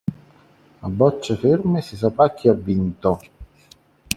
[0.85, 3.17] A bocce ferme si saprà chi ha vinto.